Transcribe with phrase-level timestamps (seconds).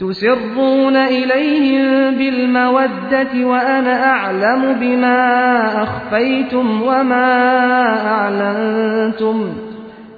[0.00, 5.18] تسرون إليهم بالمودة وأنا أعلم بما
[5.82, 7.28] أخفيتم وما
[8.06, 9.54] أعلنتم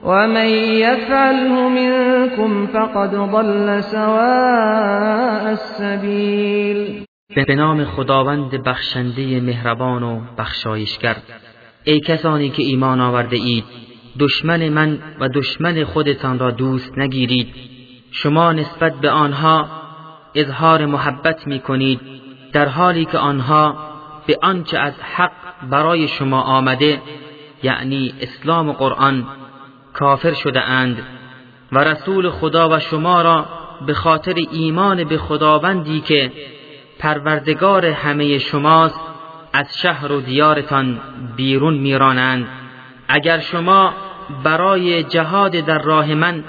[0.05, 0.49] ومن
[0.85, 7.05] يفعله منكم فقد ضل سواء السبيل.
[7.37, 11.17] به نام خداوند بخشنده مهربان و بخشایشگر.
[11.85, 13.65] ای کسانی که ایمان آورده اید
[14.19, 17.78] دشمن من و دشمن خودتان را دوست نگیرید.
[18.11, 19.69] شما نسبت به آنها
[20.35, 22.01] اظهار محبت می کنید
[22.53, 23.77] در حالی که آنها
[24.27, 25.33] به آنچه از حق
[25.71, 27.03] برای شما آمده
[27.63, 29.27] یعنی اسلام و قرآن
[29.93, 31.03] کافر شده اند
[31.73, 33.47] و رسول خدا و شما را
[33.87, 36.33] به خاطر ایمان به خداوندی که
[36.99, 39.01] پروردگار همه شماست
[39.53, 41.01] از شهر و دیارتان
[41.37, 42.49] بیرون میرانند.
[43.09, 43.93] اگر شما
[44.43, 46.45] برای جهاد در راه من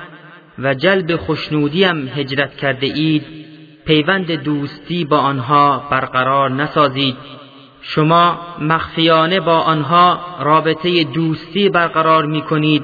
[0.64, 3.26] و جلب خوشنودیم هجرت کرده اید.
[3.86, 7.16] پیوند دوستی با آنها برقرار نسازید.
[7.82, 12.84] شما مخفیانه با آنها رابطه دوستی برقرار می کنید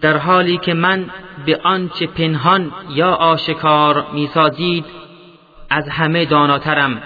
[0.00, 1.10] در حالی که من
[1.46, 4.84] به آنچه پنهان یا آشکار می سازید
[5.70, 7.02] از همه داناترم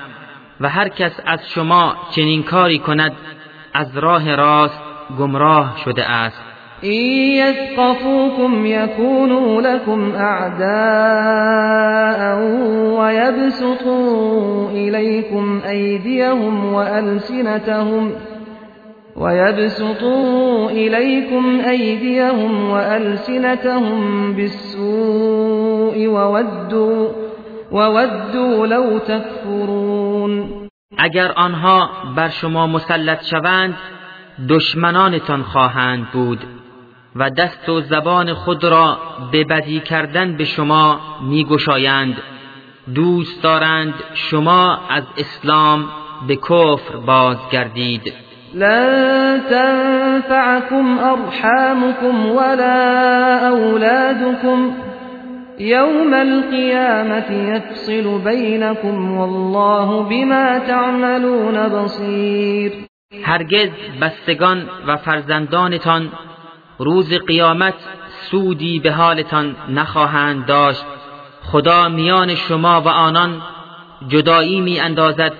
[0.60, 3.12] و هر کس از شما چنین کاری کند
[3.74, 4.80] از راه راست
[5.18, 6.47] گمراه شده است.
[6.84, 6.90] إن
[7.42, 11.58] يثقفوكم يكونوا لكم أعداء
[12.98, 18.12] ويبسطوا إليكم أيديهم وألسنتهم
[19.16, 27.08] ويبسطوا إليكم أيديهم وألسنتهم بالسوء وودوا
[27.72, 30.68] وودوا لو تكفرون.
[30.98, 33.74] اگر آنها بر شما مسلط شوند
[34.48, 36.38] دشمنانتان خواهند بود.
[37.16, 38.98] و دست و زبان خود را
[39.32, 42.22] به بدی کردن به شما میگشایند.
[42.94, 45.88] دوست دارند شما از اسلام
[46.28, 48.12] به کفر بازگردید.
[48.54, 54.72] لن تنفعكم ارحامكم ولا اولادكم
[55.58, 62.72] يوم القيامة يفصل بينكم والله بما تعملون بصير
[63.24, 63.68] هرگز
[64.00, 66.08] بستگان و فرزندانتان
[66.78, 67.74] روز قیامت
[68.30, 70.84] سودی به حالتان نخواهند داشت.
[71.42, 73.42] خدا میان شما و آنان
[74.08, 75.32] جدایی می اندازد.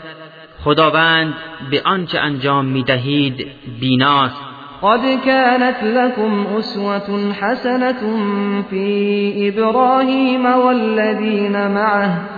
[0.65, 1.35] خداوند
[1.71, 3.47] به آنچه انجام می دهید
[3.81, 4.49] بیناست.
[4.83, 8.01] قد كانت لكم أسوة حسنة
[8.71, 12.38] في إبراهيم والذين معه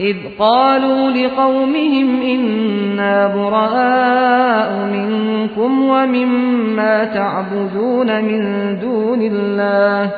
[0.00, 8.42] إذ قالوا لقومهم إنا براء منكم ومما تعبدون من
[8.80, 10.10] دون الله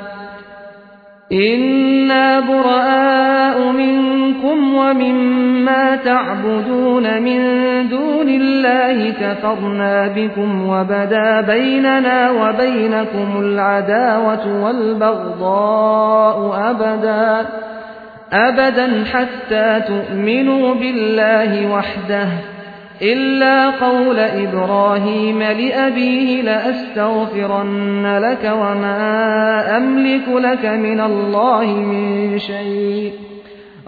[1.33, 7.41] إنا براء منكم ومما تعبدون من
[7.89, 17.47] دون الله كفرنا بكم وبدا بيننا وبينكم العداوة والبغضاء أبداً
[18.33, 22.29] أبدا حتى تؤمنوا بالله وحده
[23.03, 33.13] إلا قول إبراهيم لأبيه لأستغفرن لك وما أملك لك من الله من شيء.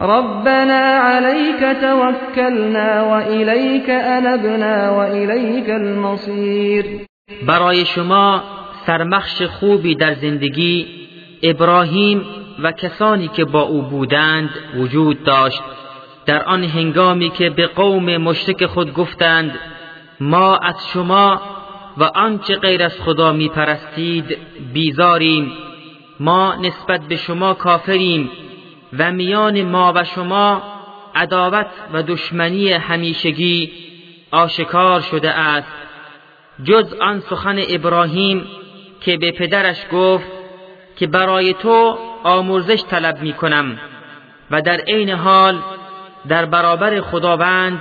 [0.00, 6.84] ربنا عليك توكلنا وإليك أنبنا وإليك المصير.
[7.46, 8.42] برای شما
[8.86, 10.86] سرمخش خوبی در زندگی
[11.42, 15.62] ابراهیم و کسانی که با او بودند وجود داشت.
[16.26, 19.58] در آن هنگامی که به قوم مشرک خود گفتند
[20.20, 21.40] ما از شما
[21.96, 24.38] و آنچه غیر از خدا می پرستید
[24.72, 25.52] بیزاریم.
[26.20, 28.30] ما نسبت به شما کافریم
[28.98, 30.62] و میان ما و شما
[31.14, 33.72] عداوت و دشمنی همیشگی
[34.30, 35.72] آشکار شده است.
[36.64, 38.46] جز آن سخن ابراهیم
[39.00, 40.26] که به پدرش گفت
[40.96, 43.78] که برای تو آمرزش طلب می کنم
[44.50, 45.58] و در عین حال
[46.28, 47.80] در برابر خداوند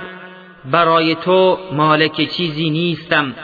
[0.64, 3.34] برای تو مالک چیزی نیستم.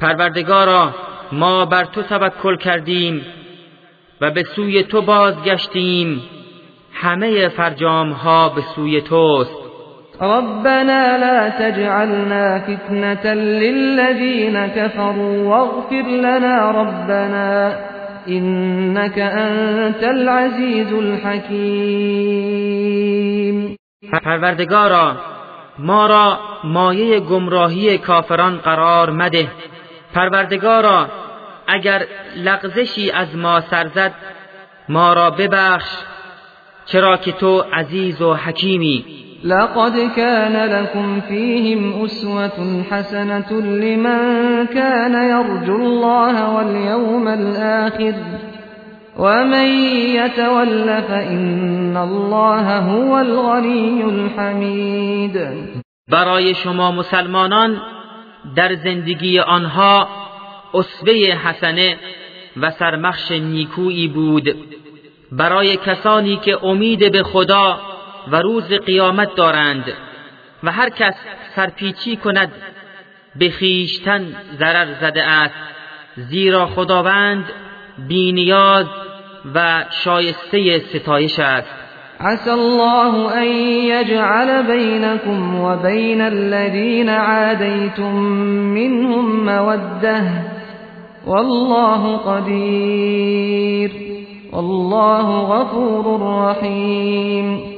[0.00, 0.94] پروردگارا
[1.32, 3.26] ما بر تو توکل کردیم
[4.20, 6.22] و به سوی تو بازگشتیم.
[6.92, 9.60] همه فرجام ها به سوی توست.
[10.20, 17.72] ربنا لا تجعلنا فتنة للذين كفروا واغفر لنا ربنا.
[18.30, 22.50] إنك أنت العزيز الحكيم.
[24.24, 25.16] پروردگارا
[25.78, 29.48] ما را مایه گمراهی کافران قرار مده.
[30.14, 31.08] پروردگارا
[31.66, 32.06] اگر
[32.36, 34.14] لغزشی از ما سرزد
[34.88, 35.90] ما را ببخش
[36.84, 39.04] چرا که تو عزیز و حکیمی.
[39.44, 48.14] لقد كان لكم فيهم أسوة حسنة لمن كان يرجو الله واليوم الآخر
[49.18, 49.66] ومن
[50.16, 55.38] يتول فإن الله هو الغني الحمید
[56.08, 57.80] برای شما مسلمانان
[58.56, 60.08] در زندگی آنها
[60.74, 61.96] اسوه حسنه
[62.56, 64.56] و سرمخش نیکویی بود.
[65.32, 67.78] برای کسانی که امید به خدا
[68.28, 69.84] و روز قیامت دارند
[70.62, 71.14] و هر کس
[71.56, 72.52] سرپیچی کند
[73.36, 74.26] به خیشتن
[74.58, 75.54] ضرر زده است.
[76.16, 77.44] زیرا خداوند
[78.08, 78.86] بینیاز
[79.54, 81.68] و شایسته ستایش است.
[82.20, 83.46] عسى الله أن
[83.84, 88.14] يجعل بينكم وبين الذين عاديتم
[88.74, 90.22] منهم موده
[91.26, 93.90] والله قدير.
[94.52, 96.20] والله غفور
[96.50, 97.69] رحیم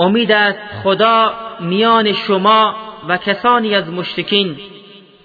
[0.00, 2.74] امید است خدا میان شما
[3.08, 4.56] و کسانی از مشرکین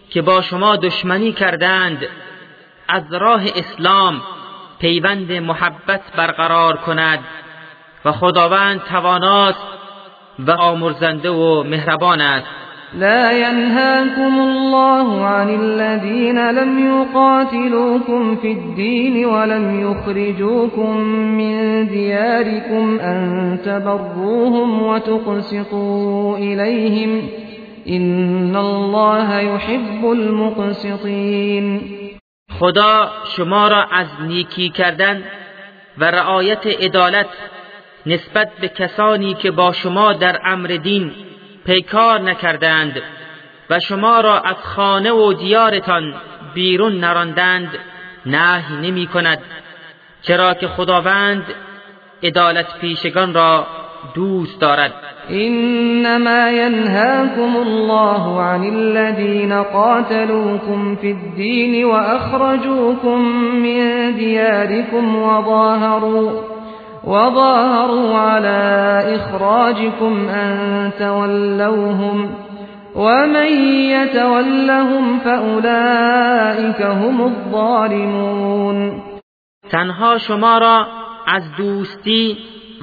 [0.10, 2.08] که با شما دشمنی کردند
[2.88, 4.22] از راه اسلام
[4.80, 7.20] پیوند محبت برقرار کند
[8.06, 9.68] و خداوند تواناست
[10.40, 12.65] و آمرزنده و مهربان است.
[12.96, 20.98] لا ينهاكم الله عن الذين لم يقاتلوكم في الدين ولم يخرجوكم
[21.38, 27.22] من دياركم أن تبروهم وتقسطوا إليهم
[27.90, 31.82] إن الله يحب المقسطين.
[32.60, 35.24] خدا شما را از نیکی کردن
[35.98, 37.30] و رعایت عدالت
[38.06, 41.12] نسبت به کسانی که با شما در أمر دین
[41.66, 43.02] پیکار نکردند
[43.70, 46.14] و شما را از خانه و دیارتان
[46.54, 47.70] بیرون نراندند
[48.26, 49.40] نهی نمی کند
[50.22, 51.46] چرا که خداوند
[52.24, 53.68] عدالت پیشگان را
[54.14, 54.94] دوست دارد.
[55.30, 63.18] انما ينهاكم الله عن الذين قاتلوكم في الدين واخرجوكم
[63.64, 66.55] من دياركم وظاهروا
[67.08, 72.36] وظاهروا على إخراجكم أن تولوهم
[72.96, 73.52] ومن
[73.92, 79.02] يتولهم فأولئك هم الظالمون
[79.70, 80.88] تنها شما را
[81.28, 82.38] از دوستی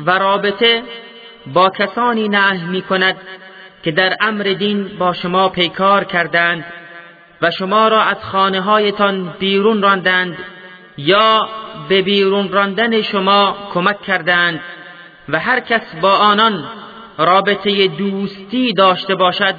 [0.07, 0.83] و رابطه
[1.55, 3.17] با کسانی نه می کند
[3.83, 6.65] که در امر دین با شما پیکار کردند
[7.43, 10.37] و شما را از خانه هایتان بیرون راندند.
[10.97, 11.49] یا
[11.89, 14.61] به بیرون راندن شما کمک کردند
[15.29, 16.65] و هر کس با آنان
[17.19, 19.55] رابطه دوستی داشته باشد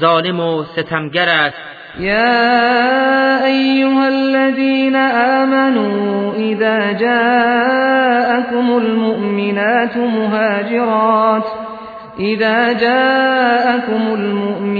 [0.00, 1.58] ظالم و ستمگر است.
[2.00, 11.44] يا أيها الذين آمنوا إذا جاءكم المؤمنات مهاجرات
[12.18, 14.14] إذا جاءكم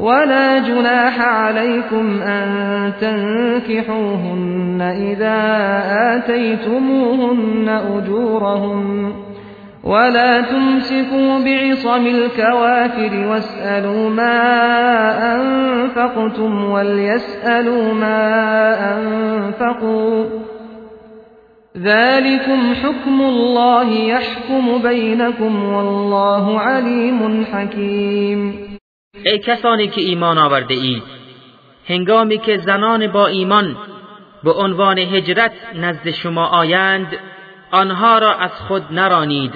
[0.00, 5.38] ولا جناح عليكم أن تنكحوهن إذا
[6.16, 9.12] آتيتموهن أجورهن
[9.84, 14.36] ولا تمسكوا بعصم الكوافر واسألوا ما
[15.34, 20.24] أنفقتم وليسألوا ما أنفقوا.
[21.78, 28.69] ذلكم حكم الله يحكم بينكم والله عليم حكيم.
[29.14, 31.02] ای کسانی که ایمان آورده اید
[31.88, 33.76] هنگامی که زنان با ایمان
[34.44, 37.16] به عنوان هجرت نزد شما آیند
[37.70, 39.52] آنها را از خود نرانید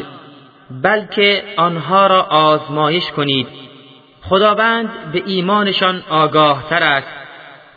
[0.83, 3.49] بلکه آنها را آزمایش کنید.
[4.23, 7.09] خداوند به ایمانشان آگاه تر است.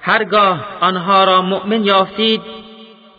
[0.01, 2.41] هرگاه آنها را مؤمن یافتید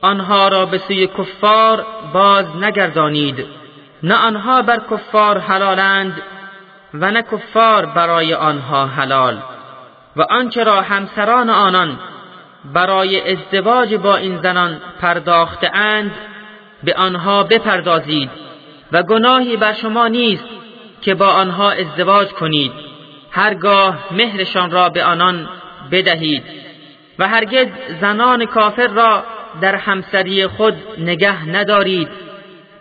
[0.02, 3.46] آنها را به سوی کفار باز نگردانید.
[4.02, 6.22] نه آنها بر کفار حلالند
[6.94, 9.42] و نه کفار برای آنها حلال
[10.16, 11.98] و آنچه را همسران آنان
[12.74, 16.12] برای ازدواج با این زنان پرداخته اند
[16.84, 18.30] به آنها بپردازید
[18.92, 20.44] و گناهی بر شما نیست
[21.02, 22.72] که با آنها ازدواج کنید.
[23.30, 25.48] هرگاه مهرشان را به آنان
[25.90, 26.42] بدهید
[27.18, 27.66] و هرگز
[28.00, 29.24] زنان کافر را
[29.60, 32.08] در همسری خود نگه ندارید.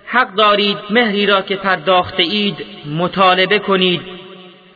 [0.08, 2.66] حق دارید مهری را که پرداخته اید
[2.98, 4.02] مطالبه کنید.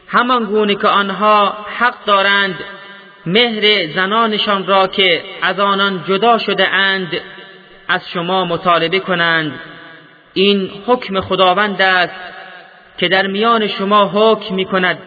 [0.08, 2.60] همان گونه که آنها حق دارند
[3.26, 7.22] مهر زنانشان را که از آنان جدا شده اند
[7.88, 9.60] از شما مطالبه کنند.
[10.34, 12.14] این حکم خداوند است
[12.98, 14.98] که در میان شما حکم می کند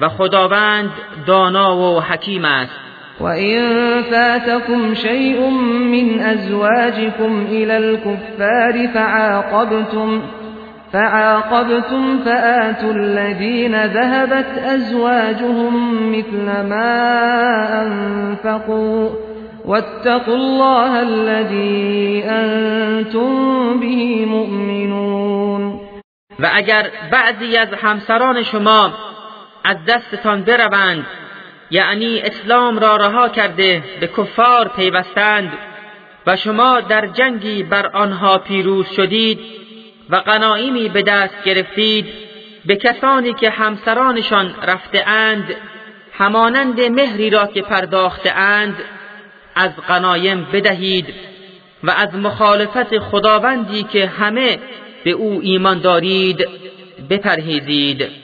[0.00, 0.92] و خداوند
[1.26, 2.83] دانا و حکیم است.
[3.20, 3.62] وإن
[4.02, 5.50] فاتكم شيء
[5.90, 10.22] من أزواجكم إلى الكفار فعاقبتم
[10.92, 15.74] فعاقبتم فآتوا الذين ذهبت أزواجهم
[16.18, 16.92] مثل ما
[17.82, 19.10] أنفقوا
[19.64, 23.30] واتقوا الله الذي أنتم
[23.80, 25.80] به مؤمنون
[26.40, 28.92] و اگر بعضی از همسران شما
[29.64, 31.04] از دستتان بروند
[31.70, 35.52] یعنی اسلام را رها کرده به کفار پیوستند.
[36.26, 39.40] و شما در جنگی بر آنها پیروز شدید
[40.10, 42.06] و غنایمی به دست گرفتید.
[42.66, 45.54] به کسانی که همسرانشان رفته اند
[46.12, 48.76] همانند مهری را که پرداخته اند
[49.54, 51.14] از غنایم بدهید.
[51.84, 54.58] و از مخالفت خداوندی که همه
[55.04, 56.48] به او ایمان دارید
[57.10, 58.23] بپرهیزید.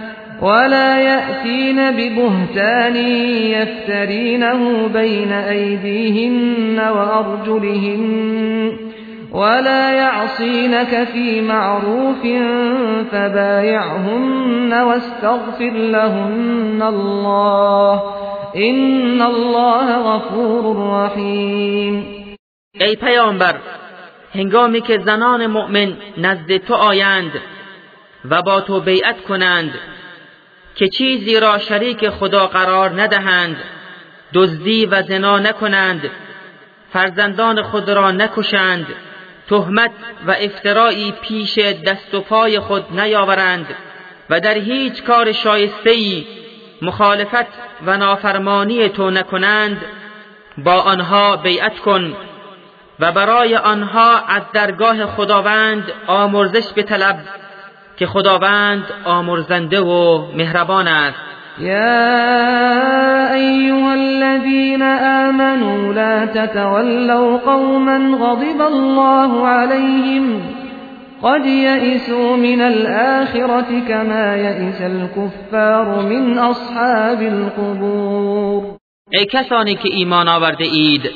[0.41, 2.95] ولا يأتين ببهتان
[3.55, 8.77] يفترينه بين أيديهن وأرجلهن
[9.31, 12.21] ولا يعصينك في معروف
[13.11, 18.01] فبايعهن واستغفر لهن الله
[18.55, 22.05] إن الله غفور رحیم
[22.79, 23.55] ای پیامبر
[24.35, 27.31] هنگامی که زنان مؤمن نزد تو آیند
[28.29, 29.73] و با تو بیعت کنند
[30.75, 33.57] که چیزی را شریک خدا قرار ندهند
[34.33, 36.09] دزدی و زنا نکنند
[36.93, 38.87] فرزندان خود را نکشند
[39.49, 39.91] تهمت
[40.27, 43.65] و افترایی پیش دست و پای خود نیاورند
[44.29, 46.25] و در هیچ کار شایسته‌ای
[46.81, 47.47] مخالفت
[47.85, 49.85] و نافرمانی تو نکنند
[50.57, 52.15] با آنها بیعت کن
[52.99, 57.19] و برای آنها از درگاه خداوند آمرزش بطلب.
[58.01, 61.17] که خداوند آمرزنده و مهربان است.
[61.59, 70.41] يا أيها الذين آمنوا لا تتولوا قوما غضب الله عليهم
[71.23, 78.77] قد يئسوا من الآخرة كما يئس الكفار من أصحاب القبور.
[79.11, 81.11] ای کسانی که ایمان آورده اید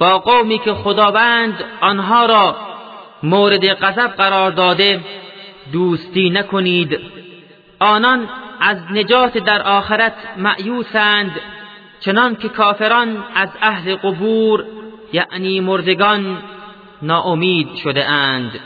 [0.00, 2.56] با قومی که خداوند آنها را
[3.22, 5.00] مورد غضب قرار داده
[5.72, 6.98] دوستی نکنید.
[7.78, 8.28] آنان
[8.60, 11.40] از نجات در آخرت معیوسند
[12.00, 14.64] چنان که کافران از اهل قبور
[15.12, 16.42] یعنی مردگان
[17.02, 18.60] ناامید شده اند.